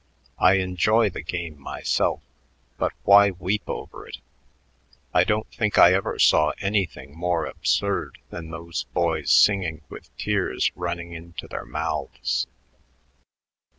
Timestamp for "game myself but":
1.21-2.91